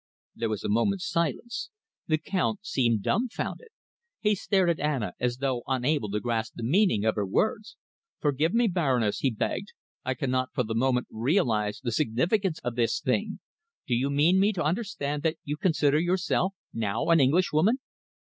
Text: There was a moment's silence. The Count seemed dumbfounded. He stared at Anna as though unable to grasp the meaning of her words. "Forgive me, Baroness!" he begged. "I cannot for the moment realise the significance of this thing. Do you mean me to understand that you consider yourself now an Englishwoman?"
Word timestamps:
There 0.35 0.49
was 0.49 0.63
a 0.63 0.67
moment's 0.67 1.07
silence. 1.07 1.69
The 2.07 2.17
Count 2.17 2.65
seemed 2.65 3.03
dumbfounded. 3.03 3.67
He 4.19 4.33
stared 4.33 4.71
at 4.71 4.79
Anna 4.79 5.13
as 5.19 5.37
though 5.37 5.61
unable 5.67 6.09
to 6.09 6.19
grasp 6.19 6.53
the 6.55 6.63
meaning 6.63 7.05
of 7.05 7.13
her 7.13 7.25
words. 7.27 7.77
"Forgive 8.19 8.51
me, 8.51 8.65
Baroness!" 8.67 9.19
he 9.19 9.29
begged. 9.29 9.73
"I 10.03 10.15
cannot 10.15 10.55
for 10.55 10.63
the 10.63 10.73
moment 10.73 11.05
realise 11.11 11.79
the 11.79 11.91
significance 11.91 12.57
of 12.63 12.75
this 12.75 12.99
thing. 12.99 13.41
Do 13.85 13.93
you 13.93 14.09
mean 14.09 14.39
me 14.39 14.51
to 14.53 14.63
understand 14.63 15.21
that 15.21 15.37
you 15.43 15.55
consider 15.55 15.99
yourself 15.99 16.55
now 16.73 17.05
an 17.09 17.19
Englishwoman?" 17.19 17.77